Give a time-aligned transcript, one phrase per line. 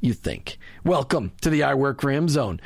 [0.00, 0.58] you think.
[0.84, 2.60] Welcome to the I Work Him zone.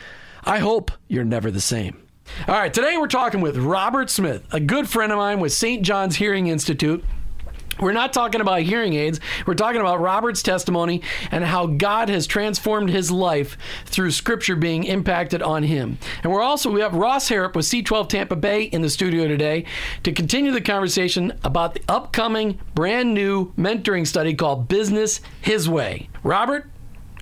[0.45, 2.01] I hope you're never the same.
[2.49, 5.83] All right, today we're talking with Robert Smith, a good friend of mine with St.
[5.83, 7.05] John's Hearing Institute.
[7.81, 9.19] We're not talking about hearing aids.
[9.47, 11.03] We're talking about Robert's testimony
[11.33, 15.99] and how God has transformed his life through scripture being impacted on him.
[16.23, 19.65] And we're also, we have Ross Harrop with C12 Tampa Bay in the studio today
[20.05, 26.09] to continue the conversation about the upcoming brand new mentoring study called Business His Way.
[26.23, 26.71] Robert,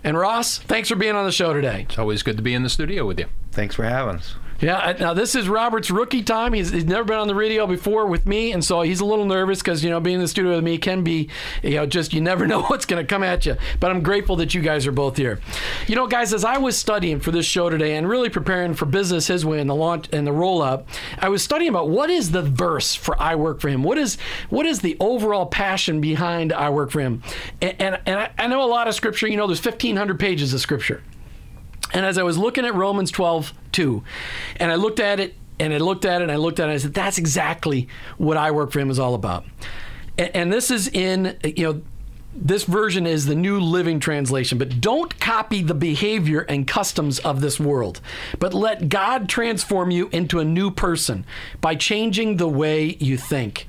[0.05, 1.87] and Ross, thanks for being on the show today.
[1.89, 3.27] It's always good to be in the studio with you.
[3.51, 4.37] Thanks for having us.
[4.62, 6.53] Yeah, now this is Robert's rookie time.
[6.53, 9.25] He's, he's never been on the radio before with me, and so he's a little
[9.25, 11.28] nervous because you know being in the studio with me can be,
[11.65, 13.56] you know, just you never know what's going to come at you.
[13.81, 15.41] But I'm grateful that you guys are both here.
[15.89, 18.87] You know, guys, as I was studying for this show today and really preparing for
[18.87, 20.87] business his way and the launch and the roll up,
[21.19, 23.83] I was studying about what is the verse for I work for him.
[23.83, 24.17] What is
[24.49, 27.25] what is the overall passion behind I work for him?
[27.61, 29.27] And and, and I, I know a lot of scripture.
[29.27, 31.03] You know, there's 1,500 pages of scripture.
[31.92, 34.03] And as I was looking at Romans 12, 2,
[34.56, 36.66] and I looked at it and I looked at it and I looked at it,
[36.66, 37.88] and I said, that's exactly
[38.19, 39.44] what I work for him is all about.
[40.19, 41.82] And, and this is in, you know,
[42.34, 47.42] this version is the New Living Translation, but don't copy the behavior and customs of
[47.42, 48.00] this world,
[48.38, 51.26] but let God transform you into a new person
[51.60, 53.66] by changing the way you think.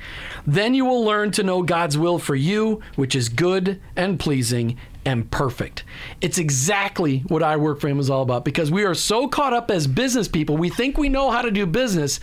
[0.47, 4.77] Then you will learn to know God's will for you, which is good and pleasing
[5.05, 5.83] and perfect.
[6.21, 9.53] It's exactly what I work for him is all about because we are so caught
[9.53, 10.57] up as business people.
[10.57, 12.19] We think we know how to do business,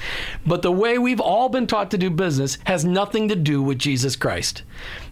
[0.46, 3.78] but the way we've all been taught to do business has nothing to do with
[3.78, 4.62] Jesus Christ.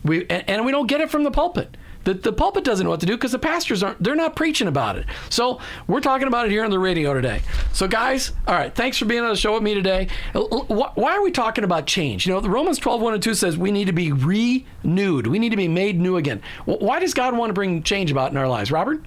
[0.05, 1.77] We and, and we don't get it from the pulpit.
[2.09, 4.67] The, the pulpit doesn't know what to do because the pastors aren't they're not preaching
[4.67, 5.05] about it.
[5.29, 7.43] So we're talking about it here on the radio today.
[7.75, 10.09] So guys all right thanks for being on the show with me today.
[10.33, 12.27] Why are we talking about change?
[12.27, 15.27] You know the romans 12 1 and 2 says we need to be renewed.
[15.27, 16.41] We need to be made new again.
[16.65, 18.73] Why does god want to bring change about in our lives?
[18.73, 19.05] Robert?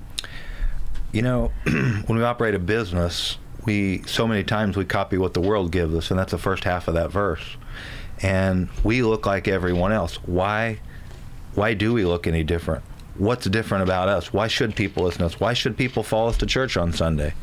[1.12, 5.42] You know when we operate a business we so many times we copy what the
[5.42, 7.58] world gives us and that's the first half of that verse.
[8.22, 10.18] And we look like everyone else.
[10.18, 10.82] Why
[11.56, 12.84] why do we look any different?
[13.18, 14.32] What's different about us?
[14.32, 15.40] Why should people listen to us?
[15.40, 17.34] Why should people follow us to church on Sunday?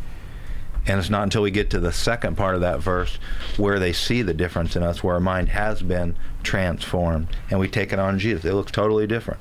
[0.87, 3.19] And it's not until we get to the second part of that verse
[3.59, 7.69] where they see the difference in us, where our mind has been transformed, and we
[7.69, 8.45] take it on Jesus.
[8.47, 9.41] It looks totally different.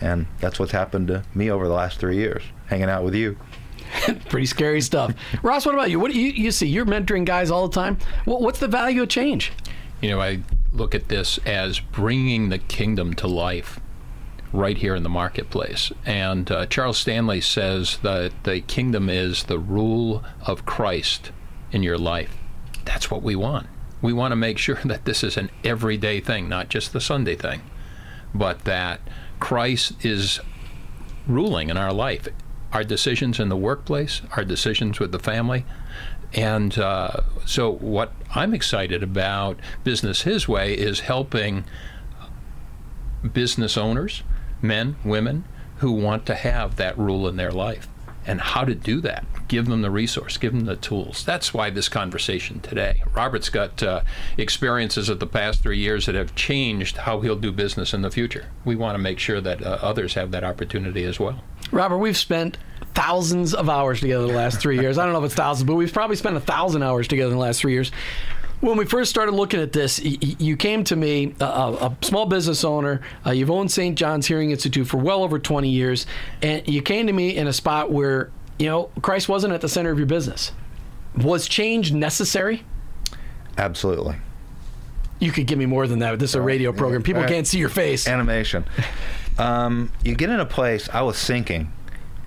[0.00, 3.36] And that's what's happened to me over the last three years, hanging out with you.
[4.28, 5.14] Pretty scary stuff.
[5.42, 6.00] Ross, what about you?
[6.00, 6.66] What do you, you see?
[6.66, 7.98] You're mentoring guys all the time.
[8.24, 9.52] What's the value of change?
[10.00, 10.40] You know, I
[10.72, 13.80] look at this as bringing the kingdom to life
[14.52, 15.92] right here in the marketplace.
[16.04, 21.30] And uh, Charles Stanley says that the kingdom is the rule of Christ
[21.72, 22.36] in your life.
[22.84, 23.66] That's what we want.
[24.00, 27.36] We want to make sure that this is an everyday thing, not just the Sunday
[27.36, 27.62] thing,
[28.34, 29.00] but that
[29.40, 30.40] Christ is
[31.26, 32.28] ruling in our life.
[32.72, 35.64] Our decisions in the workplace, our decisions with the family.
[36.34, 41.64] And uh, so, what I'm excited about Business His Way is helping
[43.32, 44.22] business owners,
[44.66, 45.44] men, women,
[45.78, 47.88] who want to have that rule in their life
[48.26, 49.24] and how to do that.
[49.46, 51.24] Give them the resource, give them the tools.
[51.24, 53.02] That's why this conversation today.
[53.14, 54.02] Robert's got uh,
[54.36, 58.10] experiences of the past three years that have changed how he'll do business in the
[58.10, 58.46] future.
[58.64, 61.44] We want to make sure that uh, others have that opportunity as well.
[61.70, 62.58] Robert, we've spent
[62.94, 64.98] thousands of hours together the last three years.
[64.98, 67.36] I don't know if it's thousands, but we've probably spent a thousand hours together in
[67.36, 67.92] the last three years.
[68.66, 72.64] When we first started looking at this, you came to me, a, a small business
[72.64, 73.00] owner.
[73.24, 73.96] Uh, you've owned St.
[73.96, 76.04] John's Hearing Institute for well over 20 years,
[76.42, 79.68] and you came to me in a spot where you know Christ wasn't at the
[79.68, 80.50] center of your business.
[81.16, 82.64] Was change necessary?
[83.56, 84.16] Absolutely.
[85.20, 86.18] You could give me more than that.
[86.18, 87.04] This is a radio program.
[87.04, 88.08] People can't see your face.
[88.08, 88.64] Animation.
[89.38, 90.88] Um, you get in a place.
[90.92, 91.70] I was sinking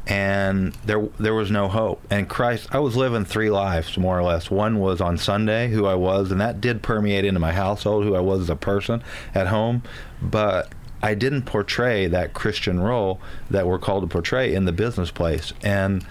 [0.10, 2.02] and there there was no hope.
[2.10, 4.50] And Christ, I was living three lives more or less.
[4.50, 8.16] One was on Sunday, who I was, and that did permeate into my household, who
[8.16, 9.04] I was as a person
[9.36, 9.84] at home,
[10.20, 13.22] but I didn't portray that Christian role
[13.52, 15.54] that we're called to portray in the business place.
[15.62, 16.04] And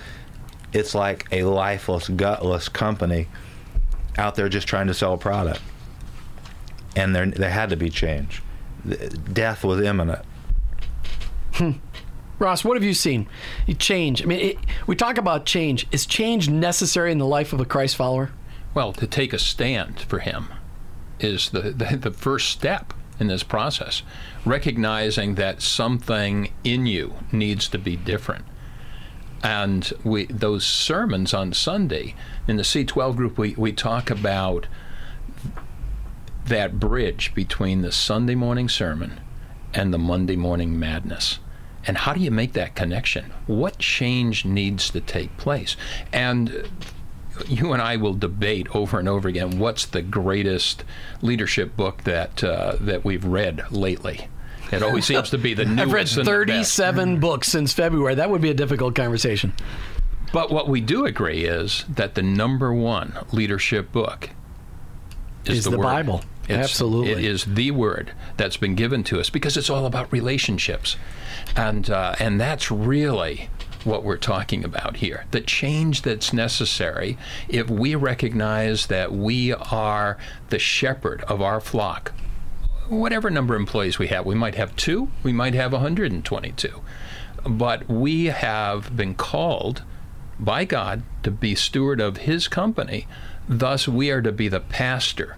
[0.73, 3.27] it's like a lifeless, gutless company
[4.17, 5.61] out there just trying to sell a product.
[6.95, 8.43] And there, there had to be change.
[9.33, 10.25] Death was imminent.
[11.55, 11.73] Hmm.
[12.39, 13.29] Ross, what have you seen?
[13.79, 14.23] Change.
[14.23, 15.87] I mean, it, we talk about change.
[15.91, 18.31] Is change necessary in the life of a Christ follower?
[18.75, 20.49] Well, to take a stand for Him
[21.19, 24.03] is the, the, the first step in this process.
[24.45, 28.45] Recognizing that something in you needs to be different.
[29.43, 32.15] And we those sermons on Sunday
[32.47, 34.67] in the C12 group, we, we talk about
[36.47, 39.21] that bridge between the Sunday morning sermon
[39.75, 41.39] and the Monday morning madness
[41.87, 43.33] and how do you make that connection?
[43.47, 45.77] What change needs to take place?
[46.13, 46.69] And
[47.47, 50.85] you and I will debate over and over again what's the greatest
[51.23, 54.29] leadership book that uh, that we've read lately.
[54.71, 55.81] It always seems to be the newest.
[56.19, 58.17] I've read 37 books since February.
[58.17, 59.55] That would be a difficult conversation.
[60.33, 64.29] But what we do agree is that the number one leadership book
[65.47, 66.23] is, is the, the Bible.
[66.49, 67.13] It's, Absolutely.
[67.13, 70.97] It is the word that's been given to us because it's all about relationships.
[71.55, 73.51] And, uh, and that's really
[73.85, 75.27] what we're talking about here.
[75.31, 77.19] The change that's necessary
[77.49, 80.17] if we recognize that we are
[80.49, 82.13] the shepherd of our flock.
[82.89, 86.81] Whatever number of employees we have, we might have two, we might have 122.
[87.47, 89.83] But we have been called
[90.41, 93.07] by God to be steward of His company.
[93.49, 95.37] Thus, we are to be the pastor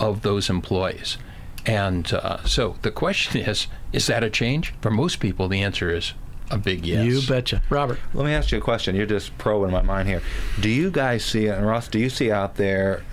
[0.00, 1.18] of those employees.
[1.66, 4.74] And uh, so the question is is that a change?
[4.80, 6.14] For most people, the answer is
[6.50, 7.04] a big yes.
[7.04, 7.62] You betcha.
[7.70, 7.98] Robert.
[8.12, 8.96] Let me ask you a question.
[8.96, 10.22] You're just probing my mind here.
[10.60, 13.04] Do you guys see, and Ross, do you see out there,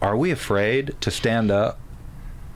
[0.00, 1.78] are we afraid to stand up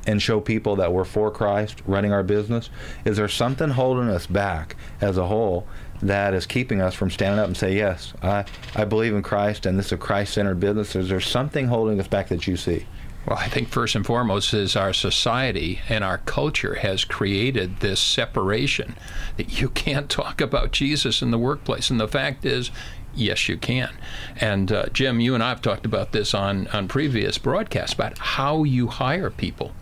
[0.07, 2.71] and show people that we're for Christ running our business?
[3.05, 5.67] Is there something holding us back as a whole
[6.03, 9.67] that is keeping us from standing up and say, yes, I, I believe in Christ
[9.67, 10.97] and this is a Christ centered business?
[10.97, 12.87] Is there something holding us back that you see?
[13.27, 18.01] Well, I think first and foremost is our society and our culture has created this
[18.01, 18.97] separation
[19.37, 21.91] that you can't talk about Jesus in the workplace.
[21.91, 22.71] And the fact is,
[23.15, 23.91] yes, you can.
[24.37, 28.19] And uh, Jim, you and I have talked about this on, on previous broadcasts about
[28.19, 29.73] how you hire people.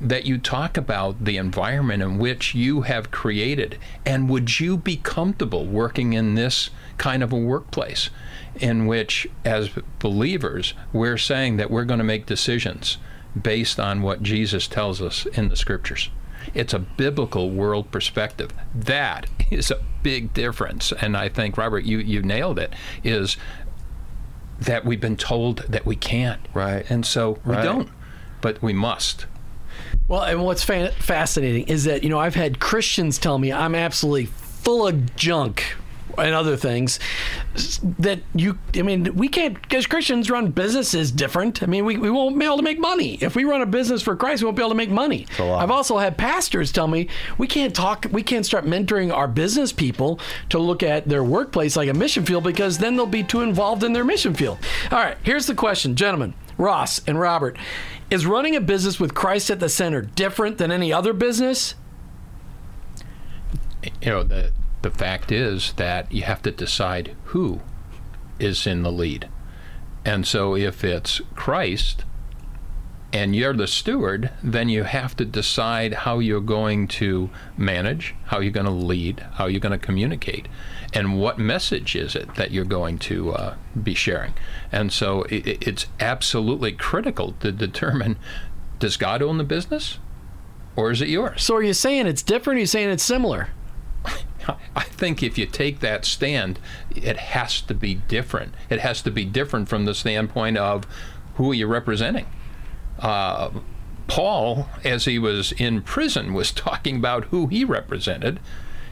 [0.00, 4.96] That you talk about the environment in which you have created, and would you be
[4.96, 8.08] comfortable working in this kind of a workplace?
[8.60, 12.98] In which, as believers, we're saying that we're going to make decisions
[13.40, 16.10] based on what Jesus tells us in the scriptures.
[16.54, 18.52] It's a biblical world perspective.
[18.74, 20.92] That is a big difference.
[20.92, 22.72] And I think, Robert, you, you nailed it,
[23.04, 23.36] is
[24.60, 26.40] that we've been told that we can't.
[26.52, 26.88] Right.
[26.90, 27.62] And so we right.
[27.62, 27.88] don't,
[28.40, 29.26] but we must.
[30.08, 33.74] Well, and what's fa- fascinating is that, you know, I've had Christians tell me I'm
[33.74, 35.76] absolutely full of junk
[36.18, 36.98] and other things
[37.98, 41.62] that you i mean we can't because christians run businesses different.
[41.62, 43.14] I mean we, we won't be able to make money.
[43.20, 45.26] If we run a business for christ we won't be able to make money.
[45.38, 47.08] I've also had pastors tell me
[47.38, 50.20] we can't talk we can't start mentoring our business people
[50.50, 53.84] to look at their workplace like a mission field because then they'll be too involved
[53.84, 54.58] in their mission field.
[54.90, 55.96] All right here's the question.
[55.96, 57.56] Gentlemen Ross and Robert,
[58.10, 61.76] is running a business with Christ at the center different than any other business?
[64.02, 67.60] You know, the the fact is that you have to decide who
[68.38, 69.28] is in the lead.
[70.04, 72.04] And so if it's Christ
[73.12, 78.38] and you're the steward, then you have to decide how you're going to manage, how
[78.38, 80.46] you're going to lead, how you're going to communicate,
[80.92, 84.34] and what message is it that you're going to uh, be sharing.
[84.70, 88.16] And so it, it's absolutely critical to determine
[88.78, 89.98] does God own the business
[90.76, 91.42] or is it yours?
[91.42, 92.56] So are you saying it's different?
[92.56, 93.48] Or are you saying it's similar?
[94.74, 96.58] I think if you take that stand,
[96.94, 98.54] it has to be different.
[98.70, 100.86] It has to be different from the standpoint of
[101.34, 102.26] who are you representing.
[102.98, 103.50] Uh,
[104.06, 108.40] Paul, as he was in prison, was talking about who he represented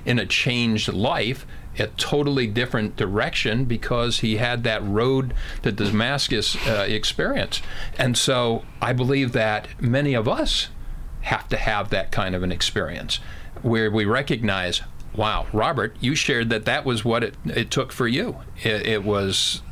[0.04, 1.46] in a changed life,
[1.78, 7.60] a totally different direction because he had that road to Damascus uh, experience.
[7.98, 10.68] And so I believe that many of us
[11.22, 13.18] have to have that kind of an experience
[13.62, 14.82] where we recognize
[15.16, 18.38] wow, Robert, you shared that that was what it, it took for you.
[18.62, 19.62] It, it was,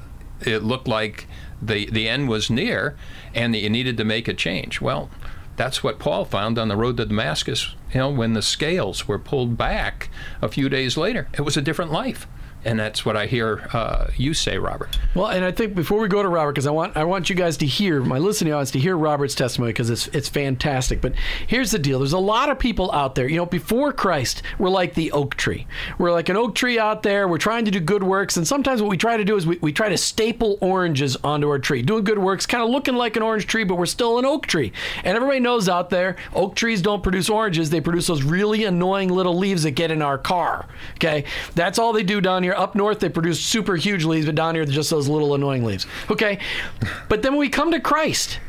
[0.41, 1.27] it looked like
[1.61, 2.97] the, the end was near
[3.35, 4.81] and that you needed to make a change.
[4.81, 5.11] Well,
[5.57, 9.19] that's what Paul found on the road to Damascus, you know, when the scales were
[9.19, 10.11] pulled back
[10.43, 11.29] a few days later.
[11.35, 12.27] It was a different life
[12.65, 14.99] and that's what I hear uh, you say, Robert.
[15.15, 17.37] Well, and I think before we go to Robert, because I want I want you
[17.37, 21.01] guys to hear my listening audience to hear Robert's testimony because it's it's fantastic.
[21.01, 21.15] But
[21.47, 23.29] here's the deal: there's a lot of people out there.
[23.29, 25.67] You know, before Christ, we're like the oak tree.
[25.99, 27.29] We're like an oak tree out there.
[27.29, 29.59] We're trying to do good works, and sometimes what we try to do is we,
[29.59, 33.17] we try to staple oranges onto our tree, doing good works, kind of looking like
[33.17, 34.73] an orange tree, but we're still an oak tree.
[35.05, 39.11] And everybody knows out there, oak trees don't produce oranges; they produce those really annoying
[39.11, 40.67] little leaves that get in our car.
[40.95, 42.54] Okay, that's all they do down here.
[42.55, 45.87] Up north, they produce super huge leaves, but down here, just those little annoying leaves.
[46.11, 46.39] Okay?
[47.09, 48.41] But then when we come to Christ,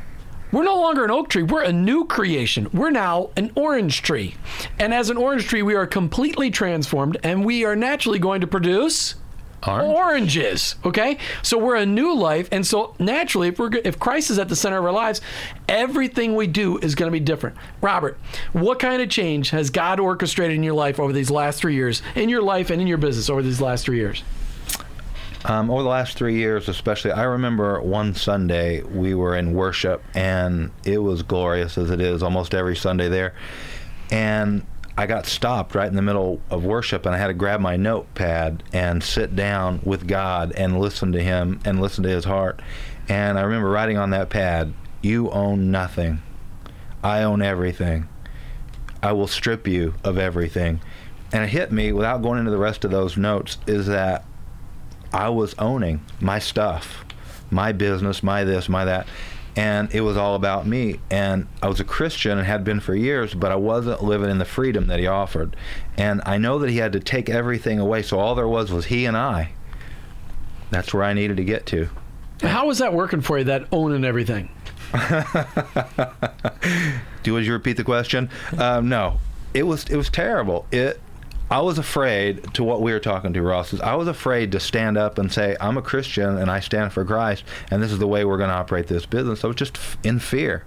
[0.52, 1.44] we're no longer an oak tree.
[1.44, 2.70] We're a new creation.
[2.72, 4.36] We're now an orange tree.
[4.80, 8.48] And as an orange tree, we are completely transformed, and we are naturally going to
[8.48, 9.16] produce
[9.68, 9.96] Orange.
[9.96, 10.76] oranges.
[10.86, 14.50] Okay, so we're a new life, and so naturally, if we're if Christ is at
[14.50, 15.22] the center of our lives,
[15.68, 17.58] everything we do is going to be different.
[17.82, 18.18] Robert,
[18.54, 22.02] what kind of change has God orchestrated in your life over these last three years,
[22.16, 24.24] in your life and in your business over these last three years?
[25.48, 30.04] Um, over the last three years, especially, I remember one Sunday we were in worship,
[30.16, 33.36] and it was glorious as it is almost every Sunday there.
[34.12, 34.66] And
[34.98, 37.76] I got stopped right in the middle of worship, and I had to grab my
[37.76, 42.62] notepad and sit down with God and listen to Him and listen to His heart.
[43.10, 46.22] And I remember writing on that pad, You own nothing.
[47.04, 48.08] I own everything.
[49.04, 50.80] I will strip you of everything.
[51.32, 54.24] And it hit me without going into the rest of those notes is that
[55.12, 57.04] I was owning my stuff,
[57.52, 59.08] my business, my this, my that.
[59.56, 61.00] And it was all about me.
[61.10, 64.38] And I was a Christian and had been for years, but I wasn't living in
[64.38, 65.56] the freedom that he offered.
[65.98, 68.02] And I know that he had to take everything away.
[68.02, 69.52] So all there was was he and I.
[70.72, 71.90] That's where I needed to get to.
[72.42, 73.46] How was that working for you?
[73.46, 74.50] That owning everything.
[77.24, 78.30] Do you repeat the question?
[78.58, 79.20] Um, no,
[79.54, 80.66] it was it was terrible.
[80.72, 81.00] It
[81.50, 83.72] I was afraid to what we were talking to Ross.
[83.74, 86.92] Is I was afraid to stand up and say I'm a Christian and I stand
[86.92, 89.44] for Christ and this is the way we're going to operate this business.
[89.44, 90.66] I was just f- in fear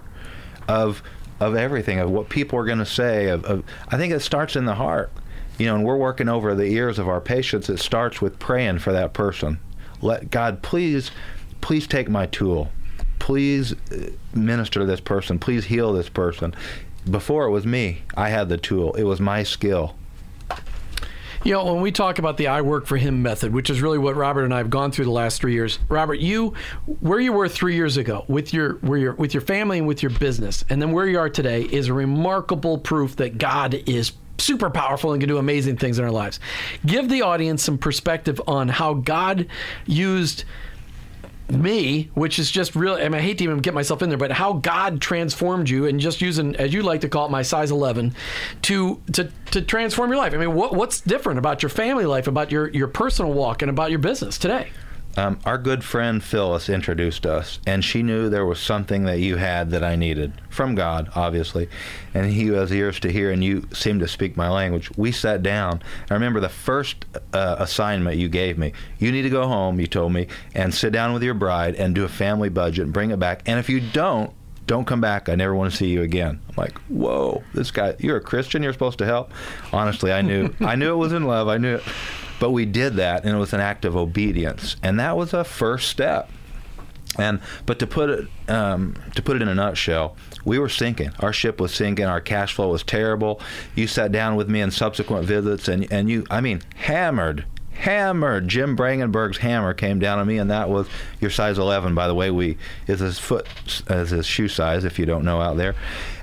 [0.68, 1.02] of
[1.40, 3.28] of everything of what people are going to say.
[3.28, 5.11] Of, of I think it starts in the heart.
[5.58, 7.68] You know, and we're working over the ears of our patients.
[7.68, 9.58] It starts with praying for that person.
[10.00, 11.11] Let God please,
[11.61, 12.70] please take my tool.
[13.18, 15.40] Please uh, minister to this person.
[15.40, 16.54] Please heal this person.
[17.11, 18.02] Before it was me.
[18.16, 18.94] I had the tool.
[18.94, 19.97] It was my skill.
[21.45, 23.99] You know, when we talk about the I work for him method, which is really
[23.99, 25.78] what Robert and I have gone through the last three years.
[25.88, 26.54] Robert, you
[27.00, 30.02] where you were three years ago with your where your with your family and with
[30.02, 34.12] your business, and then where you are today is a remarkable proof that God is
[34.38, 36.40] super powerful and can do amazing things in our lives.
[36.87, 39.47] Give the audience some perspective on how God
[39.87, 40.45] used
[41.50, 44.19] me, which is just really, I, mean, I hate to even get myself in there,
[44.19, 47.43] but how God transformed you and just using, as you like to call it, my
[47.43, 48.14] size 11
[48.62, 50.35] to, to, to transform your life.
[50.35, 53.71] I mean, what, what's different about your family life, about your, your personal walk, and
[53.71, 54.71] about your business today?
[55.18, 59.34] Um, our good friend Phyllis introduced us, and she knew there was something that you
[59.34, 61.68] had that I needed from God, obviously.
[62.14, 64.96] And He has ears to hear, and you seem to speak my language.
[64.96, 65.82] We sat down.
[66.08, 68.75] I remember the first uh, assignment you gave me.
[69.00, 71.96] You need to go home, you told me, and sit down with your bride and
[71.96, 73.42] do a family budget and bring it back.
[73.44, 74.32] And if you don't,
[74.68, 75.28] don't come back.
[75.28, 76.40] I never want to see you again.
[76.48, 78.62] I'm like, whoa, this guy, you're a Christian.
[78.62, 79.32] You're supposed to help.
[79.72, 81.48] Honestly, I knew, I knew it was in love.
[81.48, 81.82] I knew it.
[82.40, 84.76] But we did that, and it was an act of obedience.
[84.83, 86.30] And that was a first step.
[87.16, 91.11] And but to put it um, to put it in a nutshell, we were sinking.
[91.21, 92.04] Our ship was sinking.
[92.04, 93.40] Our cash flow was terrible.
[93.75, 97.45] You sat down with me in subsequent visits, and and you, I mean, hammered
[97.78, 98.40] hammer.
[98.40, 100.88] Jim Brangenberg's hammer came down on me, and that was
[101.20, 102.30] your size 11, by the way.
[102.30, 103.47] We is his foot
[103.87, 105.75] as his shoe size, if you don't know out there.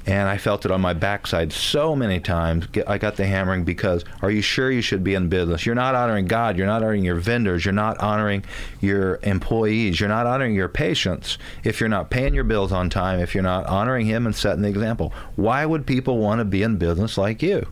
[0.05, 2.67] And I felt it on my backside so many times.
[2.85, 5.65] I got the hammering because are you sure you should be in business?
[5.65, 6.57] You're not honoring God.
[6.57, 7.65] You're not honoring your vendors.
[7.65, 8.43] You're not honoring
[8.81, 9.99] your employees.
[9.99, 13.43] You're not honoring your patients if you're not paying your bills on time, if you're
[13.43, 15.11] not honoring Him and setting the example.
[15.37, 17.65] Why would people want to be in business like you?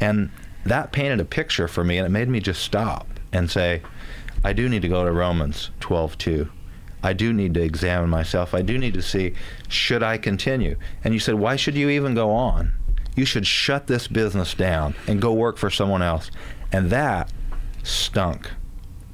[0.00, 0.30] And
[0.66, 3.82] that painted a picture for me and it made me just stop and say,
[4.44, 6.48] I do need to go to Romans 12:2.
[7.02, 8.54] I do need to examine myself.
[8.54, 9.34] I do need to see
[9.68, 10.76] should I continue?
[11.04, 12.72] And you said, why should you even go on?
[13.14, 16.30] You should shut this business down and go work for someone else.
[16.72, 17.32] And that
[17.82, 18.50] stunk,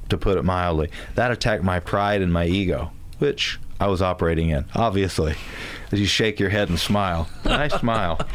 [0.09, 0.89] to put it mildly.
[1.15, 5.35] That attacked my pride and my ego, which I was operating in, obviously.
[5.91, 7.29] As you shake your head and smile.
[7.43, 8.19] And I smile.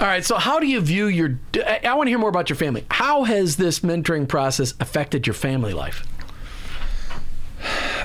[0.00, 0.24] All right.
[0.24, 1.38] So, how do you view your?
[1.54, 2.84] I want to hear more about your family.
[2.90, 6.04] How has this mentoring process affected your family life?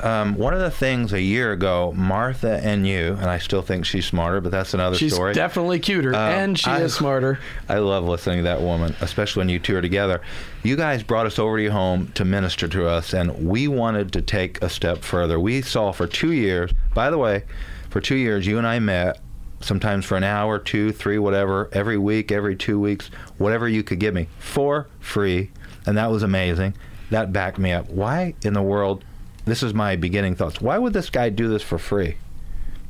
[0.04, 3.86] Um, one of the things a year ago, Martha and you, and I still think
[3.86, 5.32] she's smarter, but that's another she's story.
[5.32, 7.40] She's definitely cuter, um, and she I, is smarter.
[7.70, 10.22] I love listening to that woman, especially when you two are together.
[10.64, 14.14] You guys brought us over to your home to minister to us, and we wanted
[14.14, 15.40] to take a step further.
[15.40, 17.44] We saw for two years, by the way,
[17.90, 19.20] for two years, you and I met
[19.62, 24.00] sometimes for an hour, two, three, whatever, every week, every two weeks, whatever you could
[24.00, 25.52] give me for free.
[25.86, 26.74] And that was amazing.
[27.10, 27.90] That backed me up.
[27.90, 29.04] Why in the world?
[29.46, 30.62] This is my beginning thoughts.
[30.62, 32.18] Why would this guy do this for free?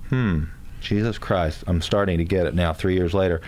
[0.10, 0.46] Hmm.
[0.82, 1.64] Jesus Christ.
[1.68, 3.42] I'm starting to get it now, three years later.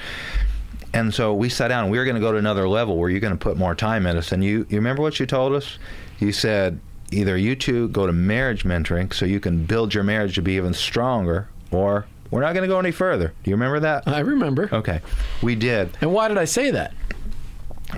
[0.93, 3.09] And so we sat down and we were going to go to another level where
[3.09, 4.31] you're going to put more time in us.
[4.31, 5.77] And you, you remember what you told us?
[6.19, 6.79] You said,
[7.11, 10.53] either you two go to marriage mentoring so you can build your marriage to be
[10.53, 13.33] even stronger, or we're not going to go any further.
[13.43, 14.07] Do you remember that?
[14.07, 14.69] I remember.
[14.71, 15.01] Okay.
[15.43, 15.97] We did.
[15.99, 16.93] And why did I say that?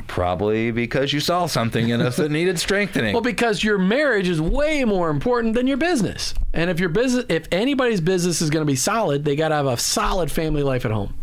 [0.08, 3.14] Probably because you saw something in us that needed strengthening.
[3.14, 6.34] Well, because your marriage is way more important than your business.
[6.52, 9.56] And if your business if anybody's business is going to be solid, they got to
[9.56, 11.14] have a solid family life at home.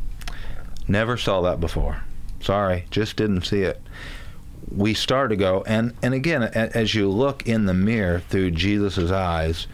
[0.87, 2.03] Never saw that before.
[2.41, 3.83] Sorry, just didn't see it.
[4.71, 9.11] We start to go and and again as you look in the mirror through Jesus's
[9.11, 9.67] eyes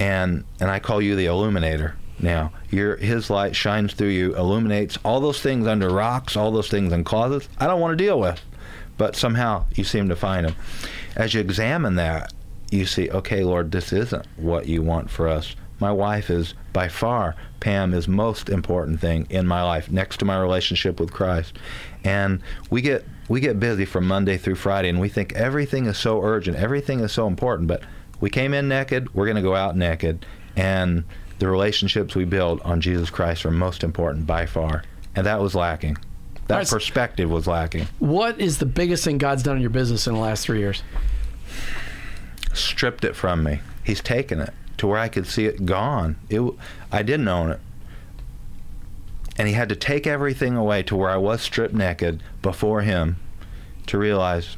[0.00, 2.52] and and I call you the illuminator now.
[2.70, 6.92] Your his light shines through you, illuminates all those things under rocks, all those things
[6.92, 7.48] in closets.
[7.58, 8.40] I don't want to deal with,
[8.96, 10.56] but somehow you seem to find them.
[11.16, 12.32] As you examine that,
[12.70, 15.56] you see, okay, Lord, this isn't what you want for us.
[15.80, 20.24] My wife is by far Pam is most important thing in my life next to
[20.24, 21.58] my relationship with Christ.
[22.04, 25.98] And we get we get busy from Monday through Friday and we think everything is
[25.98, 27.82] so urgent, everything is so important, but
[28.20, 30.24] we came in naked, we're going to go out naked.
[30.56, 31.04] And
[31.38, 34.82] the relationships we build on Jesus Christ are most important by far.
[35.14, 35.96] And that was lacking.
[36.48, 37.86] That right, perspective was lacking.
[37.98, 40.82] What is the biggest thing God's done in your business in the last three years?
[42.54, 43.60] Stripped it from me.
[43.84, 46.16] He's taken it to where I could see it gone.
[46.28, 46.40] It,
[46.90, 47.60] I didn't own it.
[49.36, 53.16] And he had to take everything away to where I was stripped naked before him
[53.86, 54.56] to realize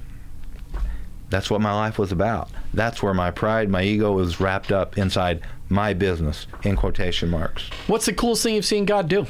[1.28, 2.50] that's what my life was about.
[2.72, 7.70] That's where my pride, my ego was wrapped up inside my business in quotation marks.
[7.86, 9.26] What's the coolest thing you've seen God do?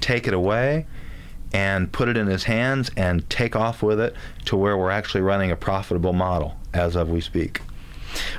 [0.00, 0.86] Take it away
[1.52, 4.14] and put it in his hands and take off with it
[4.46, 7.60] to where we're actually running a profitable model as of we speak.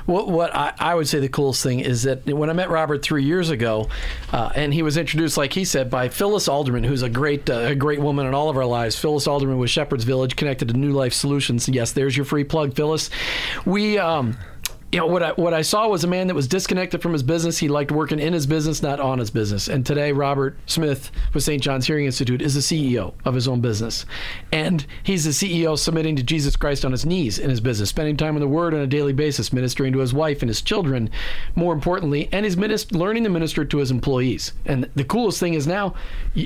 [0.06, 3.02] What, what I, I, would say the coolest thing is that when I met Robert
[3.02, 3.88] three years ago,
[4.32, 7.54] uh, and he was introduced, like he said, by Phyllis Alderman, who's a great uh,
[7.54, 8.96] a great woman in all of our lives.
[8.96, 11.68] Phyllis Alderman with Shepherd's Village, connected to New Life Solutions.
[11.68, 13.10] Yes, there's your free plug, Phyllis.
[13.64, 13.98] We.
[13.98, 14.36] Um,
[14.94, 17.24] you know what I what I saw was a man that was disconnected from his
[17.24, 17.58] business.
[17.58, 19.66] He liked working in his business, not on his business.
[19.66, 21.60] And today, Robert Smith with St.
[21.60, 24.06] John's Hearing Institute is the CEO of his own business,
[24.52, 28.16] and he's the CEO submitting to Jesus Christ on his knees in his business, spending
[28.16, 31.10] time in the Word on a daily basis, ministering to his wife and his children,
[31.56, 34.52] more importantly, and he's minist- learning to minister to his employees.
[34.64, 35.94] And the coolest thing is now,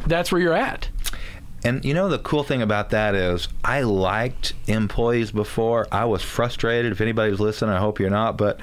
[0.07, 0.89] that's where you're at.
[1.65, 5.89] And you know the cool thing about that is I liked employees before.
[5.91, 6.93] I was frustrated.
[6.93, 8.61] If anybody's listening, I hope you're not, but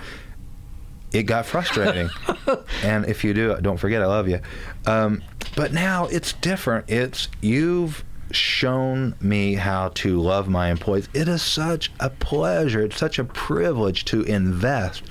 [1.11, 2.09] it got frustrating.
[2.83, 4.39] and if you do, don't forget I love you.
[4.85, 5.23] Um,
[5.55, 6.89] but now it's different.
[6.89, 11.09] It's you've shown me how to love my employees.
[11.13, 12.81] It is such a pleasure.
[12.81, 15.03] It's such a privilege to invest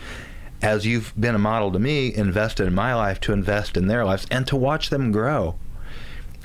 [0.62, 4.04] as you've been a model to me, invest in my life to invest in their
[4.04, 5.56] lives and to watch them grow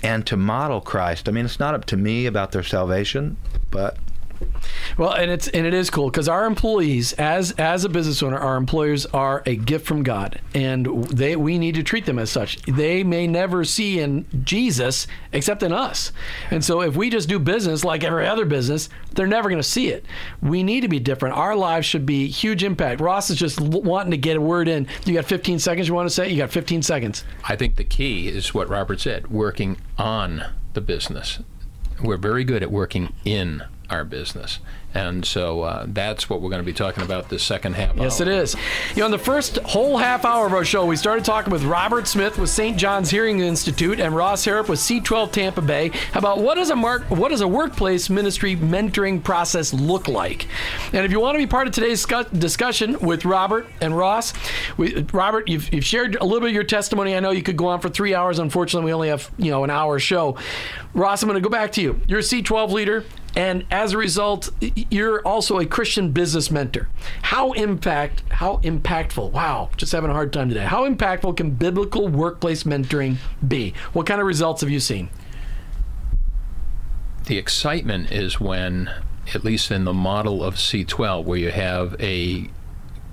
[0.04, 1.28] and to model Christ.
[1.28, 3.38] I mean, it's not up to me about their salvation,
[3.72, 3.98] but
[4.97, 8.38] Well, and it's and it is cool because our employees, as as a business owner,
[8.38, 12.30] our employers are a gift from God, and they we need to treat them as
[12.30, 12.62] such.
[12.63, 16.12] They may never see in Jesus except in us,
[16.52, 19.67] and so if we just do business like every other business, they're never going to
[19.67, 20.06] see it.
[20.41, 21.36] We need to be different.
[21.36, 23.02] Our lives should be huge impact.
[23.02, 24.88] Ross is just wanting to get a word in.
[25.06, 25.88] You got 15 seconds.
[25.88, 26.30] You want to say?
[26.30, 27.23] You got 15 seconds.
[27.47, 31.39] I think the key is what Robert said: working on the business.
[32.02, 34.60] We're very good at working in our business.
[34.93, 37.95] And so uh, that's what we're going to be talking about this second half.
[37.95, 38.28] Yes, hour.
[38.28, 38.56] it is.
[38.95, 41.63] You know, in the first whole half hour of our show, we started talking with
[41.63, 42.75] Robert Smith with St.
[42.75, 47.04] John's Hearing Institute and Ross Harrop with C12 Tampa Bay about what does a mark,
[47.12, 50.47] what does a workplace ministry mentoring process look like.
[50.91, 54.34] And if you want to be part of today's discussion with Robert and Ross,
[54.78, 57.15] we, Robert, you've, you've shared a little bit of your testimony.
[57.15, 58.39] I know you could go on for three hours.
[58.39, 60.36] Unfortunately, we only have you know an hour show.
[60.95, 62.02] Ross, I'm going to go back to you.
[62.08, 63.06] You're a C12 leader.
[63.36, 64.50] And as a result,
[64.89, 66.89] you're also a Christian business mentor.
[67.22, 69.32] How impact how impactful?
[69.32, 70.65] Wow, just having a hard time today.
[70.65, 73.74] How impactful can biblical workplace mentoring be?
[73.94, 75.10] What kind of results have you seen?
[77.26, 78.89] The excitement is when,
[79.36, 82.50] at least in the model of C12, where you have a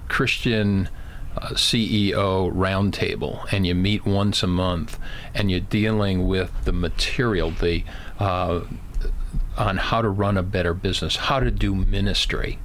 [0.08, 0.88] Christian
[1.36, 4.98] uh, CEO roundtable and you meet once a month
[5.34, 7.84] and you're dealing with the material, the
[8.18, 8.60] uh,
[9.56, 12.58] on how to run a better business, how to do ministry,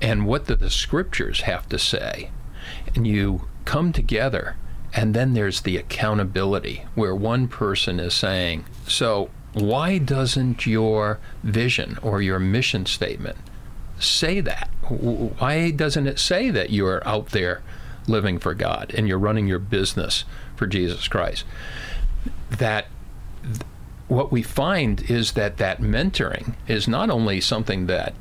[0.00, 2.30] and what do the scriptures have to say.
[2.94, 4.56] And you come together,
[4.92, 11.98] and then there's the accountability where one person is saying, So, why doesn't your vision
[12.02, 13.38] or your mission statement
[13.98, 14.68] say that?
[14.88, 17.62] Why doesn't it say that you're out there
[18.06, 20.24] living for God and you're running your business
[20.56, 21.44] for Jesus Christ?
[22.50, 22.86] That
[24.08, 28.14] what we find is that that mentoring is not only something that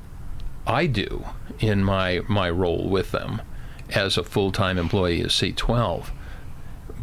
[0.65, 1.25] I do
[1.59, 3.41] in my my role with them
[3.91, 6.09] as a full-time employee of C12,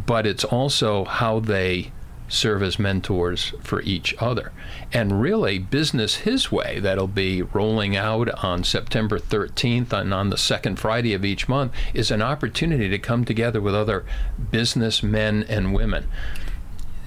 [0.04, 1.92] but it's also how they
[2.28, 4.50] serve as mentors for each other.
[4.92, 10.38] And really, Business His Way, that'll be rolling out on September 13th and on the
[10.38, 14.04] second Friday of each month, is an opportunity to come together with other
[14.50, 16.08] businessmen and women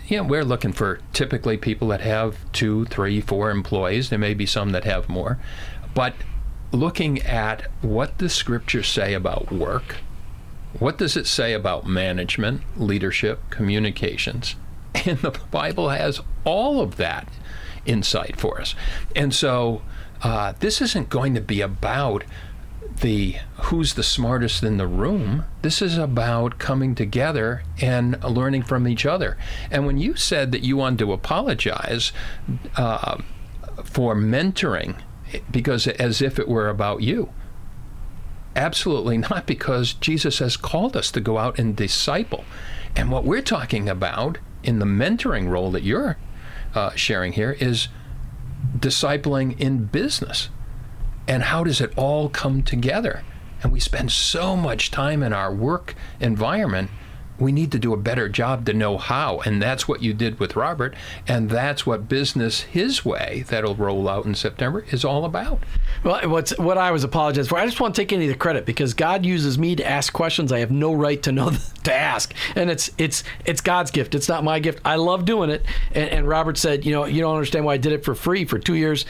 [0.09, 4.09] know, we're looking for typically people that have two, three, four employees.
[4.09, 5.39] There may be some that have more.
[5.93, 6.13] But
[6.71, 9.97] looking at what the scriptures say about work,
[10.77, 14.55] what does it say about management, leadership, communications?
[15.05, 17.27] And the Bible has all of that
[17.85, 18.75] insight for us.
[19.13, 19.81] And so
[20.23, 22.23] uh, this isn't going to be about
[23.01, 25.45] the who's the smartest in the room.
[25.61, 29.37] This is about coming together and learning from each other.
[29.69, 32.11] And when you said that you wanted to apologize
[32.77, 33.21] uh,
[33.83, 34.95] for mentoring,
[35.51, 37.33] because as if it were about you,
[38.55, 42.45] absolutely not, because Jesus has called us to go out and disciple.
[42.95, 46.17] And what we're talking about in the mentoring role that you're
[46.73, 47.89] uh, sharing here is
[48.79, 50.49] discipling in business
[51.27, 53.23] and how does it all come together?
[53.63, 56.91] And we spend so much time in our work environment.
[57.37, 59.39] We need to do a better job to know how.
[59.39, 60.95] And that's what you did with Robert.
[61.27, 65.63] And that's what Business His Way, that'll roll out in September, is all about.
[66.03, 68.37] Well, what's, what I was apologizing for, I just want to take any of the
[68.37, 71.51] credit because God uses me to ask questions I have no right to know
[71.83, 72.33] to ask.
[72.55, 74.15] And it's it's it's God's gift.
[74.15, 74.79] It's not my gift.
[74.85, 75.65] I love doing it.
[75.91, 78.45] And, and Robert said, you know, you don't understand why I did it for free
[78.45, 79.05] for two years.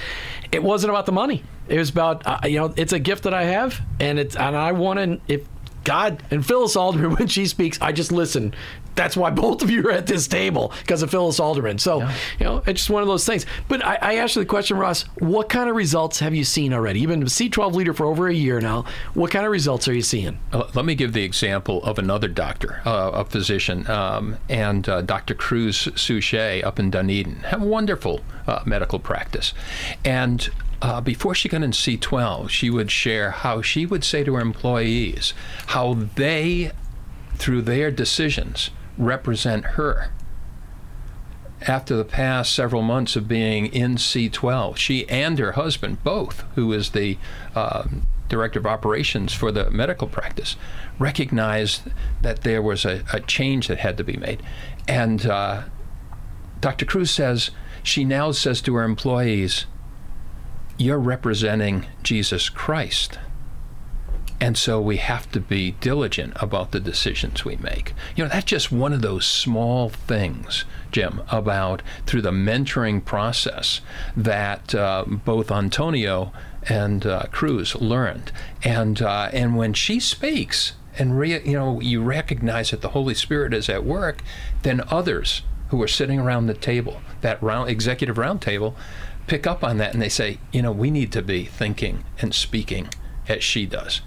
[0.52, 1.44] It wasn't about the money.
[1.68, 4.56] It was about uh, you know it's a gift that I have, and it's and
[4.56, 5.48] I want to if
[5.84, 8.54] God and Phyllis Alderman when she speaks, I just listen.
[8.96, 11.80] That's why both of you are at this table because of Phyllis Alderman.
[11.80, 12.16] So yeah.
[12.40, 13.46] you know it's just one of those things.
[13.68, 15.04] But I, I asked you the question, Ross.
[15.20, 17.00] What kind of results have you seen already?
[17.00, 18.86] You've been a C12 leader for over a year now.
[19.14, 20.40] What kind of results are you seeing?
[20.52, 25.02] Uh, let me give the example of another doctor, uh, a physician, um, and uh,
[25.02, 25.34] Dr.
[25.34, 27.38] Cruz Suchet up in Dunedin.
[27.44, 29.54] Have a wonderful uh, medical practice,
[30.04, 30.50] and
[30.82, 34.42] uh, before she got in C12, she would share how she would say to her
[34.42, 35.34] employees
[35.68, 36.72] how they,
[37.38, 40.12] through their decisions, represent her.
[41.68, 46.72] After the past several months of being in C12, she and her husband, both, who
[46.74, 47.18] is the
[47.56, 47.86] uh,
[48.28, 50.58] director of operations for the medical practice,
[51.00, 51.84] recognized
[52.22, 54.44] that there was a, a change that had to be made.
[54.88, 55.64] And uh,
[56.60, 56.86] Dr.
[56.86, 57.52] Cruz says
[57.84, 59.66] she now says to her employees,
[60.78, 63.20] you're representing Jesus Christ.
[64.42, 67.94] And so we have to be diligent about the decisions we make.
[68.16, 73.82] You know, that's just one of those small things, Jim, about through the mentoring process
[74.16, 76.34] that uh, both Antonio
[76.68, 78.32] and uh, Cruz learned.
[78.64, 83.14] And, uh, and when she speaks, and re- you know you recognize that the Holy
[83.14, 84.22] Spirit is at work,
[84.64, 88.76] then others who are sitting around the table, that round executive round table,
[89.28, 92.34] pick up on that and they say, you know, we need to be thinking and
[92.34, 92.88] speaking
[93.28, 94.02] as she does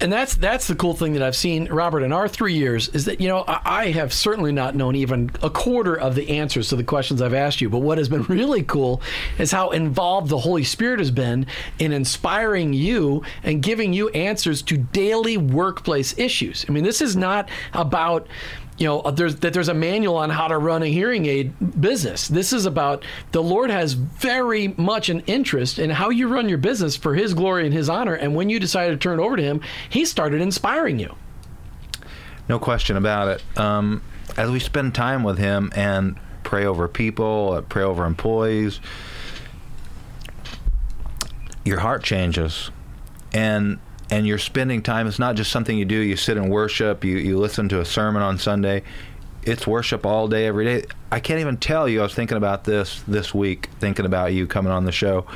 [0.00, 3.06] and that's that's the cool thing that I've seen, Robert, in our three years is
[3.06, 6.68] that you know I, I, have certainly not known even a quarter of the answers
[6.68, 7.68] to the questions I've asked you.
[7.68, 9.02] But what has been really cool
[9.38, 11.46] is how involved the Holy Spirit has been
[11.78, 16.64] in inspiring you and giving you answers to daily workplace issues.
[16.68, 18.28] I mean, this is not about
[18.78, 21.80] you know uh, there's that there's a manual on how to run a hearing aid
[21.80, 22.28] business.
[22.28, 26.58] This is about the lord has very much an interest in how you run your
[26.58, 28.14] business for his glory and his honor.
[28.14, 31.14] And when you decided to turn it over to him he started inspiring you.
[32.48, 33.58] No question about it.
[33.58, 34.02] Um,
[34.36, 38.80] as we spend time with him and pray over people uh, pray over employees
[41.68, 42.70] your heart changes.
[43.32, 43.78] And
[44.10, 45.06] and you're spending time.
[45.06, 45.98] It's not just something you do.
[45.98, 47.04] You sit and worship.
[47.04, 48.82] You you listen to a sermon on Sunday.
[49.42, 50.86] It's worship all day, every day.
[51.10, 52.00] I can't even tell you.
[52.00, 55.26] I was thinking about this this week, thinking about you coming on the show,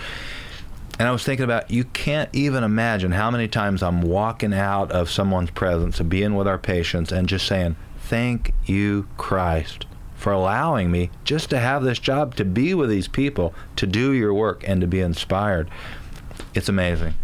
[0.98, 4.90] and I was thinking about you can't even imagine how many times I'm walking out
[4.92, 10.32] of someone's presence and being with our patients and just saying, "Thank you, Christ." For
[10.32, 14.32] allowing me just to have this job, to be with these people, to do your
[14.32, 15.68] work, and to be inspired.
[16.54, 17.14] It's amazing.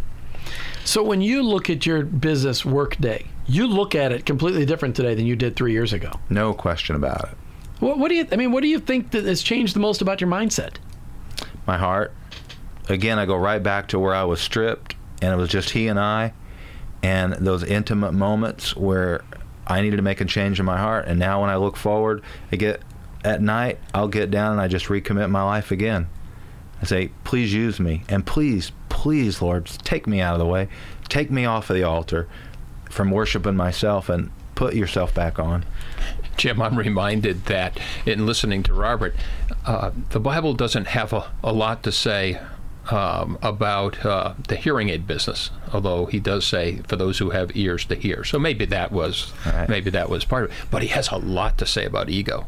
[0.84, 5.14] So when you look at your business workday, you look at it completely different today
[5.14, 6.12] than you did three years ago.
[6.30, 7.36] No question about it.
[7.80, 8.26] What, what do you?
[8.32, 10.76] I mean, what do you think that has changed the most about your mindset?
[11.66, 12.12] My heart.
[12.88, 15.88] Again, I go right back to where I was stripped, and it was just he
[15.88, 16.32] and I,
[17.02, 19.22] and those intimate moments where
[19.66, 21.06] I needed to make a change in my heart.
[21.06, 22.82] And now, when I look forward, I get
[23.24, 26.08] at night, I'll get down and I just recommit my life again.
[26.80, 30.68] I say, please use me, and please, please, Lord, take me out of the way.
[31.08, 32.28] Take me off of the altar
[32.90, 35.64] from worshiping myself and put yourself back on.
[36.36, 39.14] Jim, I'm reminded that in listening to Robert,
[39.66, 42.40] uh, the Bible doesn't have a, a lot to say
[42.90, 47.56] um, about uh, the hearing aid business, although he does say for those who have
[47.56, 48.24] ears to hear.
[48.24, 49.68] So maybe that was right.
[49.68, 50.56] maybe that was part of it.
[50.70, 52.46] But he has a lot to say about ego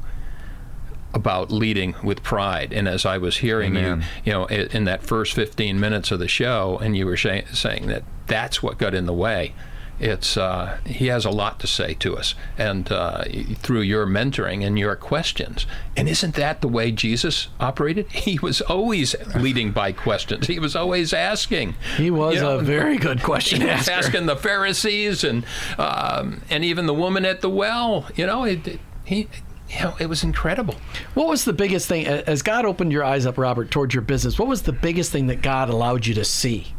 [1.12, 2.72] about leading with pride.
[2.72, 4.04] And as I was hearing Amen.
[4.24, 7.44] you, you know, in that first 15 minutes of the show, and you were say,
[7.52, 9.54] saying that that's what got in the way.
[10.00, 13.24] It's uh, he has a lot to say to us, and uh,
[13.56, 15.66] through your mentoring and your questions.
[15.94, 18.06] And isn't that the way Jesus operated?
[18.30, 20.46] He was always leading by questions.
[20.46, 21.74] He was always asking.
[21.96, 23.60] He was you know, a very good question.
[23.62, 25.44] He was asking the Pharisees and
[25.76, 28.06] um, and even the woman at the well.
[28.16, 29.28] You know, it, he
[29.70, 30.74] you know, it was incredible.
[31.14, 34.38] What was the biggest thing as God opened your eyes up, Robert, towards your business?
[34.38, 36.74] What was the biggest thing that God allowed you to see?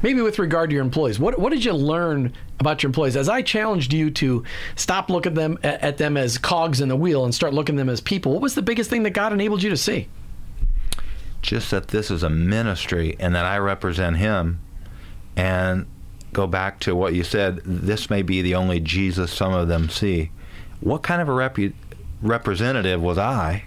[0.00, 3.16] Maybe with regard to your employees, what what did you learn about your employees?
[3.16, 4.44] As I challenged you to
[4.76, 7.78] stop looking at them at them as cogs in the wheel and start looking at
[7.78, 10.06] them as people, what was the biggest thing that God enabled you to see?
[11.42, 14.60] Just that this is a ministry and that I represent Him,
[15.34, 15.86] and
[16.32, 17.60] go back to what you said.
[17.64, 20.30] This may be the only Jesus some of them see
[20.80, 21.72] what kind of a
[22.22, 23.64] representative was I?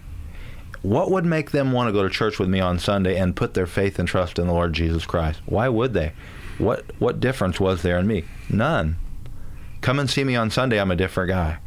[0.82, 3.54] What would make them want to go to church with me on Sunday and put
[3.54, 5.40] their faith and trust in the Lord Jesus Christ?
[5.46, 6.14] Why would they?
[6.58, 8.24] What what difference was there in me?
[8.50, 8.96] None.
[9.82, 10.80] Come and see me on Sunday.
[10.80, 11.58] I'm a different guy.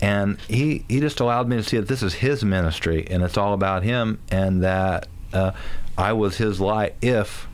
[0.00, 3.36] And he he just allowed me to see that this is his ministry and it's
[3.36, 5.52] all about him and that uh,
[5.96, 7.46] I was his light if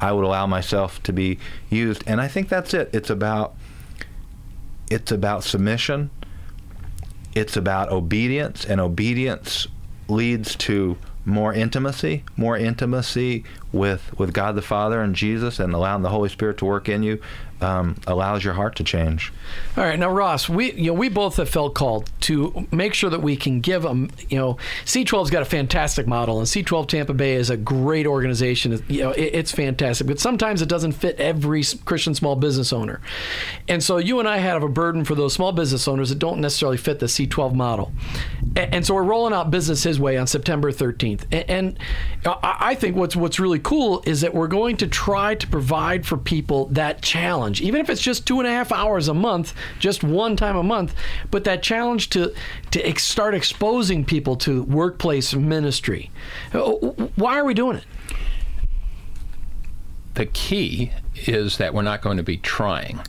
[0.00, 2.04] I would allow myself to be used.
[2.06, 2.90] And I think that's it.
[2.92, 3.54] It's about
[4.90, 6.10] it's about submission
[7.34, 9.66] it's about obedience, and obedience
[10.08, 16.02] leads to more intimacy, more intimacy with with God the Father and Jesus, and allowing
[16.02, 17.20] the Holy Spirit to work in you
[17.60, 19.32] um, allows your heart to change.
[19.76, 23.10] All right, now Ross, we you know we both have felt called to make sure
[23.10, 24.10] that we can give them.
[24.28, 28.82] You know, C12's got a fantastic model, and C12 Tampa Bay is a great organization.
[28.88, 33.00] You know, it, it's fantastic, but sometimes it doesn't fit every Christian small business owner,
[33.68, 36.40] and so you and I have a burden for those small business owners that don't
[36.40, 37.92] necessarily fit the C12 model,
[38.56, 41.78] and, and so we're rolling out business his way on September 13th, and, and
[42.42, 46.16] I think what's what's really cool is that we're going to try to provide for
[46.16, 49.54] people that challenge challenge, even if it's just two and a half hours a month,
[49.78, 50.94] just one time a month,
[51.30, 52.32] but that challenge to
[52.70, 56.10] to ex- start exposing people to workplace ministry.
[56.52, 56.70] Uh,
[57.16, 57.84] why are we doing it?
[60.14, 63.00] The key is that we're not going to be trying.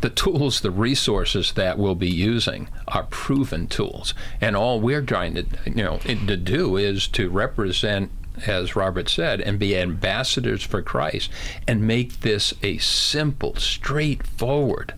[0.00, 5.34] The tools, the resources that we'll be using are proven tools, and all we're trying
[5.34, 8.10] to, you know, to do is to represent
[8.46, 11.30] as Robert said, and be ambassadors for Christ
[11.66, 14.94] and make this a simple, straightforward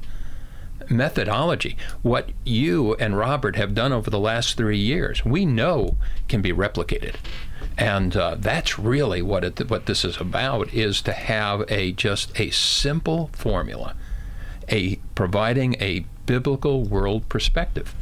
[0.91, 1.77] methodology.
[2.03, 5.97] What you and Robert have done over the last three years, we know
[6.29, 7.17] can be replicated.
[7.79, 12.39] And uh, that's really what it, what this is about: is to have a just
[12.39, 13.95] a simple formula,
[14.69, 17.95] a providing a biblical world perspective.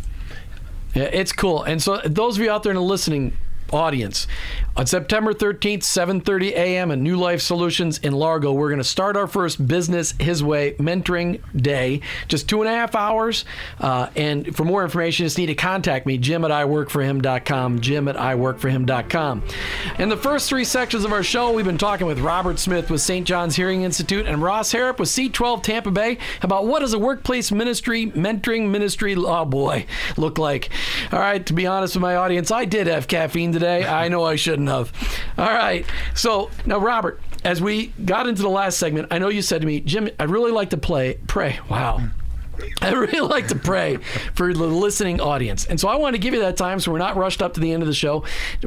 [0.94, 1.62] Yeah, it's cool.
[1.62, 3.36] And so, those of you out there in the listening
[3.72, 4.26] audience.
[4.76, 6.90] On September 13th, 7:30 a.m.
[6.90, 10.72] at New Life Solutions in Largo, we're going to start our first Business His Way
[10.74, 12.00] mentoring day.
[12.28, 13.44] Just two and a half hours.
[13.78, 17.80] Uh, and for more information, just need to contact me, Jim at iworkforhim.com.
[17.80, 19.42] Jim at iworkforhim.com.
[19.98, 23.00] In the first three sections of our show, we've been talking with Robert Smith with
[23.00, 23.26] St.
[23.26, 27.52] John's Hearing Institute and Ross Harrop with C12 Tampa Bay about what does a workplace
[27.52, 29.84] ministry, mentoring ministry, oh boy,
[30.16, 30.70] look like.
[31.12, 33.59] All right, to be honest with my audience, I did have caffeine today.
[33.68, 34.92] I know I shouldn't have.
[35.38, 35.86] All right.
[36.14, 39.66] So now, Robert, as we got into the last segment, I know you said to
[39.66, 41.58] me, Jim, I'd really like to play, pray.
[41.68, 42.00] Wow.
[42.82, 43.96] I really like to pray
[44.34, 45.66] for the listening audience.
[45.66, 47.60] And so I want to give you that time so we're not rushed up to
[47.60, 48.24] the end of the show.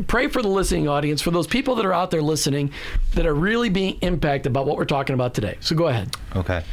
[0.07, 2.71] Pray for the listening audience, for those people that are out there listening
[3.13, 5.57] that are really being impacted by what we're talking about today.
[5.59, 6.15] So go ahead.
[6.35, 6.63] Okay.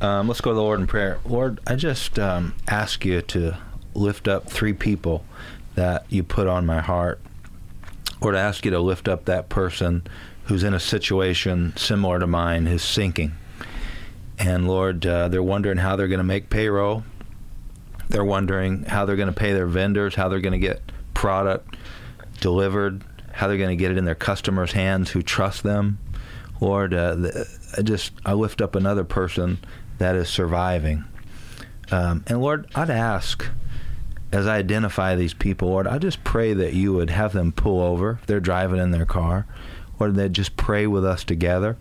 [0.00, 1.18] Um, let's go to the Lord in prayer.
[1.24, 3.58] Lord, I just um, ask you to
[3.94, 5.24] lift up three people
[5.74, 7.20] that you put on my heart
[8.20, 10.06] or to ask you to lift up that person
[10.44, 13.32] who's in a situation similar to mine, who's sinking.
[14.38, 17.04] And Lord, uh, they're wondering how they're going to make payroll.
[18.08, 20.80] They're wondering how they're going to pay their vendors, how they're going to get
[21.12, 21.76] product
[22.40, 25.98] delivered, how they're going to get it in their customers' hands who trust them.
[26.60, 29.58] Lord, uh, the, I just I lift up another person
[29.98, 31.04] that is surviving.
[31.90, 33.46] Um, and Lord, I'd ask
[34.32, 37.80] as I identify these people, Lord, I just pray that you would have them pull
[37.80, 39.46] over if they're driving in their car,
[39.98, 41.76] or they'd just pray with us together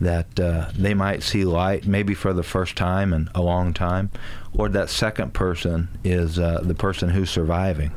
[0.00, 4.10] that uh, they might see light, maybe for the first time in a long time,
[4.52, 7.92] or that second person is uh, the person who's surviving.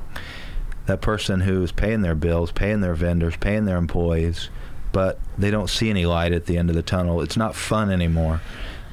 [0.86, 4.50] That person who's paying their bills, paying their vendors, paying their employees,
[4.92, 7.22] but they don't see any light at the end of the tunnel.
[7.22, 8.42] It's not fun anymore.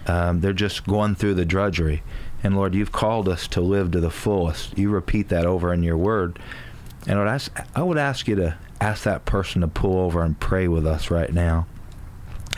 [0.06, 2.02] Um, they're just going through the drudgery.
[2.42, 4.76] And Lord, you've called us to live to the fullest.
[4.76, 6.38] You repeat that over in your word.
[7.06, 7.40] And Lord, I,
[7.74, 11.10] I would ask you to ask that person to pull over and pray with us
[11.10, 11.66] right now.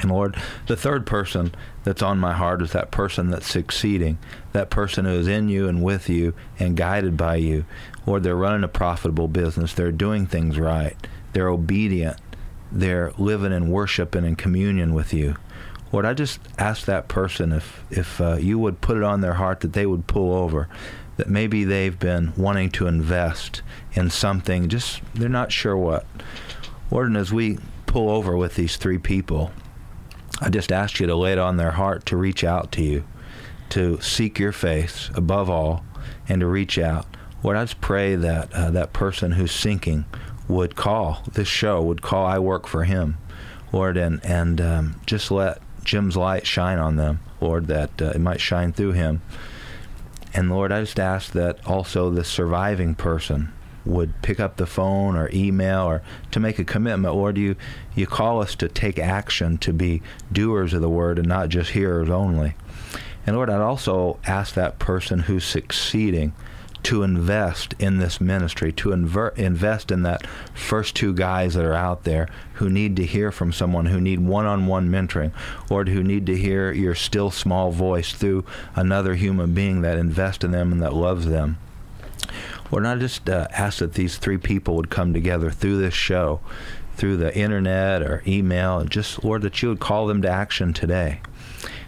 [0.01, 4.19] And Lord, the third person that's on my heart is that person that's succeeding,
[4.53, 7.65] that person who is in you and with you and guided by you.
[8.07, 9.73] Lord, they're running a profitable business.
[9.73, 10.97] They're doing things right.
[11.33, 12.19] They're obedient.
[12.73, 15.37] They're living in worship and in communion with you.
[15.95, 19.35] Lord, I just ask that person if if uh, you would put it on their
[19.35, 20.69] heart that they would pull over,
[21.19, 26.05] that maybe they've been wanting to invest in something, just they're not sure what.
[26.91, 29.53] Lord, and as we pull over with these three people,
[30.41, 33.05] I just ask you to lay it on their heart to reach out to you,
[33.69, 35.85] to seek your face above all,
[36.29, 37.07] and to reach out.
[37.45, 40.07] Lord, I just pray that uh, that person who's sinking
[40.49, 43.17] would call this show, would call I Work for Him,
[43.71, 48.21] Lord, and and um, just let Jim's light shine on them, Lord, that uh, it
[48.21, 49.23] might shine through him.
[50.33, 53.53] And Lord, I just ask that also the surviving person
[53.85, 57.15] would pick up the phone or email or to make a commitment.
[57.15, 57.55] Lord, you,
[57.95, 61.71] you call us to take action, to be doers of the word and not just
[61.71, 62.55] hearers only.
[63.27, 66.33] And Lord, I'd also ask that person who's succeeding
[66.85, 72.05] to invest in this ministry, to invest in that first two guys that are out
[72.05, 75.33] there who need to hear from someone, who need one on one mentoring,
[75.71, 78.45] or who need to hear your still small voice through
[78.77, 81.59] another human being that invests in them and that loves them.
[82.71, 86.41] Lord, I just uh, ask that these three people would come together through this show,
[86.97, 90.73] through the internet or email, and just, Lord, that you would call them to action
[90.73, 91.21] today.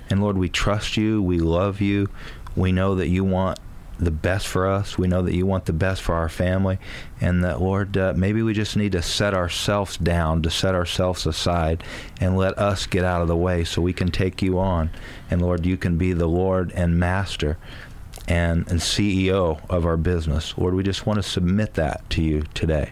[0.09, 1.23] And Lord, we trust you.
[1.23, 2.09] We love you.
[2.55, 3.59] We know that you want
[3.99, 4.99] the best for us.
[4.99, 6.79] We know that you want the best for our family.
[7.21, 11.27] And that, Lord, uh, maybe we just need to set ourselves down, to set ourselves
[11.27, 11.83] aside,
[12.21, 14.91] and let us get out of the way so we can take you on.
[15.31, 17.59] And, Lord, you can be the Lord and Master
[18.29, 20.57] and, and CEO of our business.
[20.59, 22.91] Lord, we just want to submit that to you today.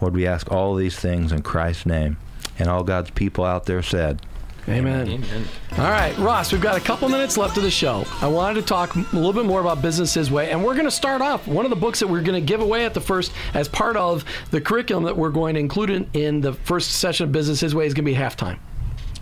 [0.00, 2.18] Lord, we ask all these things in Christ's name.
[2.58, 4.22] And all God's people out there said,
[4.68, 5.08] Amen.
[5.08, 5.44] Amen.
[5.72, 8.04] All right, Ross, we've got a couple minutes left of the show.
[8.20, 10.84] I wanted to talk a little bit more about Business His Way, and we're going
[10.84, 11.48] to start off.
[11.48, 13.96] One of the books that we're going to give away at the first, as part
[13.96, 17.60] of the curriculum that we're going to include in, in the first session of Business
[17.60, 18.60] His Way, is going to be halftime.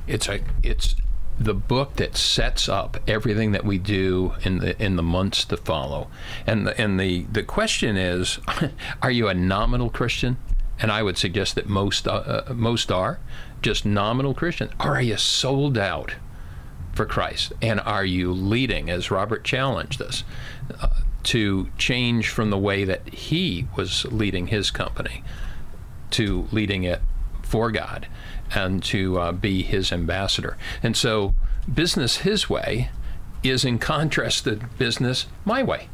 [0.06, 0.94] It's a it's
[1.38, 5.56] the book that sets up everything that we do in the in the months to
[5.56, 6.10] follow.
[6.46, 8.38] And the, and the the question is,
[9.02, 10.36] are you a nominal Christian?
[10.80, 13.18] And I would suggest that most uh, uh, most are
[13.62, 14.72] just nominal Christians.
[14.80, 16.14] Are you sold out
[16.94, 17.52] for Christ?
[17.60, 20.24] And are you leading, as Robert challenged us,
[20.80, 20.88] uh,
[21.24, 25.22] to change from the way that he was leading his company
[26.12, 27.02] to leading it
[27.42, 28.06] for God?
[28.54, 30.56] and to uh, be his ambassador.
[30.82, 31.34] And so,
[31.72, 32.90] business his way
[33.42, 35.88] is in contrast to business my way.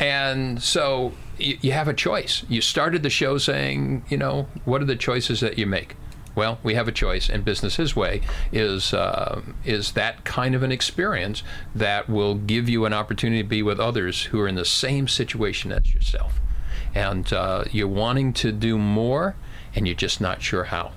[0.00, 2.44] And so, you, you have a choice.
[2.48, 5.96] You started the show saying, you know, what are the choices that you make?
[6.34, 8.20] Well, we have a choice, and business way
[8.50, 13.48] is uh, is that kind of an experience that will give you an opportunity to
[13.48, 16.40] be with others who are in the same situation as yourself,
[16.92, 19.36] and uh, you're wanting to do more,
[19.76, 20.90] and you're just not sure how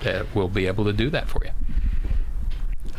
[0.00, 1.50] that will be able to do that for you.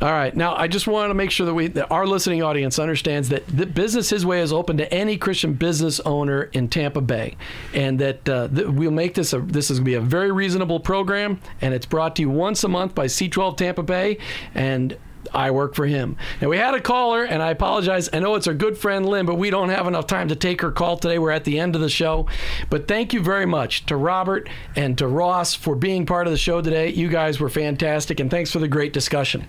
[0.01, 0.33] All right.
[0.33, 3.45] Now, I just want to make sure that we, that our listening audience understands that
[3.47, 7.35] the business His Way is open to any Christian business owner in Tampa Bay,
[7.73, 10.79] and that uh, we'll make this a this is going to be a very reasonable
[10.79, 14.19] program, and it's brought to you once a month by C12 Tampa Bay,
[14.55, 14.97] and
[15.33, 16.15] I work for him.
[16.41, 18.09] Now, we had a caller, and I apologize.
[18.13, 20.61] I know it's our good friend Lynn, but we don't have enough time to take
[20.61, 21.19] her call today.
[21.19, 22.27] We're at the end of the show.
[22.69, 26.37] But thank you very much to Robert and to Ross for being part of the
[26.37, 26.89] show today.
[26.89, 29.47] You guys were fantastic, and thanks for the great discussion.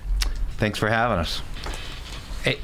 [0.61, 1.41] Thanks for having us.
[2.45, 2.59] Hey,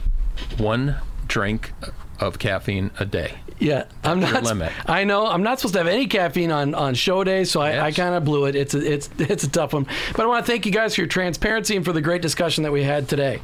[0.58, 1.72] one drink
[2.20, 3.38] of caffeine a day.
[3.58, 4.42] Yeah, I'm not.
[4.42, 4.70] limit.
[4.86, 7.70] I know I'm not supposed to have any caffeine on, on show days, so I,
[7.70, 7.82] Yes.
[7.82, 8.54] I kind of blew it.
[8.54, 11.00] It's a, it's it's a tough one, but I want to thank you guys for
[11.00, 13.40] your transparency and for the great discussion that we had today.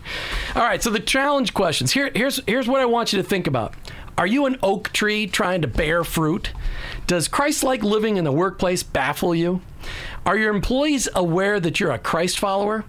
[0.54, 3.46] All right, so the challenge questions here here's here's what I want you to think
[3.46, 3.74] about.
[4.18, 6.52] Are you an oak tree trying to bear fruit?
[7.06, 9.62] Does Christ-like living in the workplace baffle you?
[10.26, 12.84] Are your employees aware that you're a Christ follower?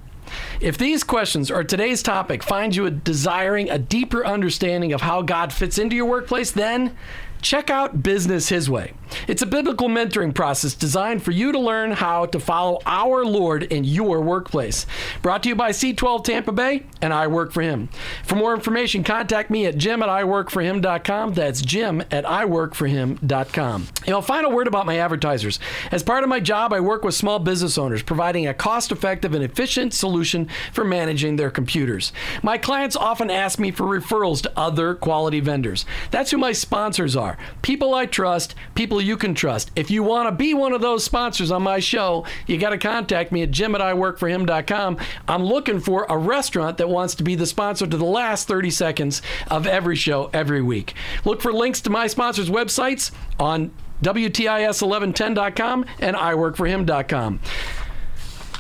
[0.60, 5.52] If these questions or today's topic find you desiring a deeper understanding of how God
[5.52, 6.98] fits into your workplace, then
[7.44, 8.94] check out Business His Way.
[9.28, 13.64] It's a biblical mentoring process designed for you to learn how to follow our Lord
[13.64, 14.86] in your workplace.
[15.22, 17.90] Brought to you by C12 Tampa Bay, and I work for him.
[18.24, 21.34] For more information, contact me at jim at iworkforhim.com.
[21.34, 23.88] That's jim at iworkforhim.com.
[24.06, 25.60] You know, final word about my advertisers.
[25.92, 29.34] As part of my job, I work with small business owners, providing a cost effective
[29.34, 32.14] and efficient solution for managing their computers.
[32.42, 35.86] My clients often ask me for referrals to other quality vendors.
[36.10, 39.72] That's who my sponsors are people I trust, people you can trust.
[39.76, 42.78] If you want to be one of those sponsors on my show, you got to
[42.78, 44.98] contact me at jim at iworkforhim.com.
[45.28, 48.70] I'm looking for a restaurant that wants to be the sponsor to the last 30
[48.70, 50.94] seconds of every show every week.
[51.26, 53.72] Look for links to my sponsors' websites on
[54.02, 57.40] WTIS1110.com and iworkforhim.com.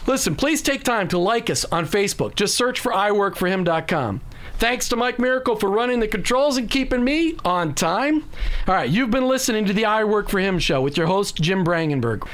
[0.05, 2.35] Listen, please take time to like us on Facebook.
[2.35, 4.21] Just search for iworkforhim.com.
[4.57, 8.23] Thanks to Mike Miracle for running the controls and keeping me on time.
[8.67, 11.35] All right, you've been listening to the I Work for Him show with your host,
[11.35, 12.27] Jim Brangenberg.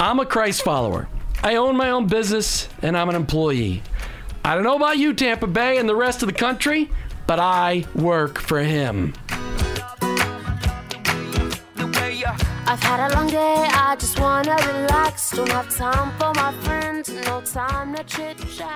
[0.00, 1.08] I'm a Christ follower.
[1.42, 3.82] I own my own business and I'm an employee.
[4.44, 6.90] I don't know about you, Tampa Bay, and the rest of the country,
[7.26, 9.14] but I work for him.
[12.66, 15.30] I've had a long day, I just wanna relax.
[15.30, 18.74] Don't have time for my friends, no time to chit chat.